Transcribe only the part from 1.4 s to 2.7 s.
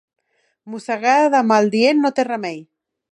maldient no té remei.